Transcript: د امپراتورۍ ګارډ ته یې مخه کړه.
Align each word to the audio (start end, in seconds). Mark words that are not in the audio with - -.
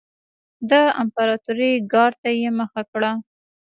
د 0.69 0.71
امپراتورۍ 1.01 1.71
ګارډ 1.93 2.15
ته 2.23 2.29
یې 2.39 2.49
مخه 2.59 2.81
کړه. 2.91 3.11